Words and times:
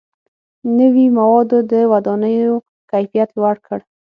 •نوي 0.77 1.07
موادو 1.17 1.57
د 1.71 1.73
ودانیو 1.91 2.55
کیفیت 2.91 3.29
لوړ 3.37 3.55
کړ. 3.67 3.79